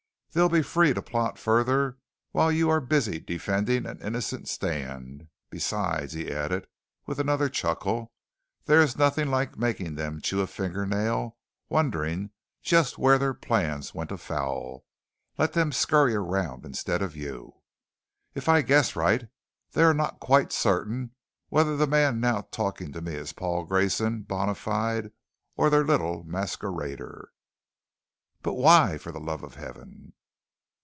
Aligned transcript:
They'll 0.33 0.47
be 0.47 0.61
free 0.61 0.93
to 0.93 1.01
plot 1.01 1.37
further 1.37 1.97
while 2.31 2.53
you 2.53 2.69
are 2.69 2.79
busy 2.79 3.19
defending 3.19 3.85
an 3.85 3.99
innocent 3.99 4.47
stand. 4.47 5.27
Besides," 5.49 6.13
he 6.13 6.31
added 6.31 6.67
with 7.05 7.19
another 7.19 7.49
chuckle, 7.49 8.13
"there 8.63 8.79
is 8.81 8.97
nothing 8.97 9.27
like 9.27 9.57
making 9.57 9.95
them 9.95 10.21
chew 10.21 10.39
a 10.39 10.47
fingernail, 10.47 11.35
wondering 11.67 12.29
just 12.61 12.97
where 12.97 13.17
their 13.19 13.33
plans 13.33 13.93
went 13.93 14.09
afoul. 14.09 14.85
Let 15.37 15.51
them 15.51 15.73
scurry 15.73 16.15
around 16.15 16.65
instead 16.65 17.01
of 17.01 17.13
you. 17.13 17.55
If 18.33 18.47
I 18.47 18.61
guess 18.61 18.95
right, 18.95 19.27
they 19.73 19.83
are 19.83 19.93
not 19.93 20.21
quite 20.21 20.53
certain 20.53 21.11
whether 21.49 21.75
the 21.75 21.87
man 21.87 22.21
now 22.21 22.47
talking 22.51 22.93
to 22.93 23.01
me 23.01 23.15
is 23.15 23.33
Paul 23.33 23.65
Grayson, 23.65 24.21
bona 24.21 24.55
fide, 24.55 25.11
or 25.57 25.69
their 25.69 25.83
little 25.83 26.23
masquerader." 26.23 27.33
"But 28.41 28.53
why, 28.53 28.97
for 28.97 29.11
the 29.11 29.19
Love 29.19 29.43
of 29.43 29.55
Heaven?" 29.55 30.13